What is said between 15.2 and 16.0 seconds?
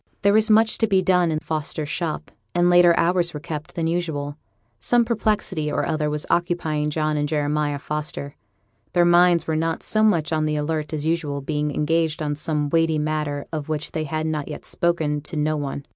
to no one.